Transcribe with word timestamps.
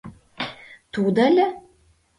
—Тудо 0.93 1.19
ыле. 1.29 1.47